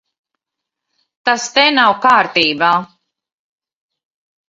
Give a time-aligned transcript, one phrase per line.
[1.29, 2.73] Tas te nav kārtībā.